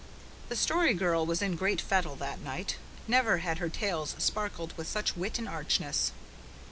The 0.49 0.55
Story 0.55 0.95
Girl 0.95 1.27
was 1.27 1.43
in 1.43 1.55
great 1.55 1.79
fettle 1.79 2.15
that 2.15 2.39
night. 2.41 2.77
Never 3.07 3.37
had 3.37 3.59
her 3.59 3.69
tales 3.69 4.15
sparkled 4.17 4.75
with 4.75 4.87
such 4.87 5.15
wit 5.15 5.37
and 5.37 5.47
archness. 5.47 6.11